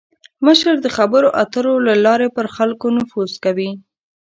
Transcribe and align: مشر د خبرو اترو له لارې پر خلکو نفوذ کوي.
مشر 0.45 0.73
د 0.81 0.87
خبرو 0.97 1.29
اترو 1.43 1.73
له 1.87 1.93
لارې 2.05 2.27
پر 2.35 2.45
خلکو 2.55 2.87
نفوذ 2.97 3.31
کوي. 3.43 3.71